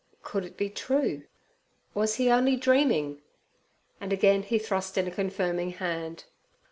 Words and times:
Could 0.23 0.45
it 0.45 0.57
be 0.57 0.67
true? 0.67 1.25
Was 1.93 2.15
he 2.15 2.27
only 2.31 2.55
dreaming? 2.55 3.21
And 3.99 4.11
again 4.11 4.41
he 4.41 4.57
thrust 4.57 4.97
in 4.97 5.07
a 5.07 5.11
confirming 5.11 5.73
hand. 5.73 6.23